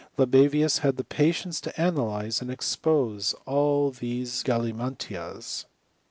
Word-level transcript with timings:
Libavius 0.17 0.79
had 0.79 0.97
the 0.97 1.03
patience 1.03 1.61
to 1.61 1.79
analyze 1.79 2.41
and 2.41 2.49
expose 2.49 3.35
all 3.45 3.91
these 3.91 4.41
gallimadas. 4.43 5.65